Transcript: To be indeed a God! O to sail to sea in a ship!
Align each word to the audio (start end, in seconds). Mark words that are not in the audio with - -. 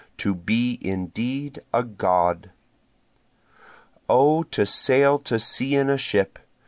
To 0.17 0.33
be 0.33 0.79
indeed 0.81 1.61
a 1.71 1.83
God! 1.83 2.49
O 4.09 4.41
to 4.41 4.65
sail 4.65 5.19
to 5.19 5.37
sea 5.37 5.75
in 5.75 5.91
a 5.91 5.97
ship! 5.99 6.39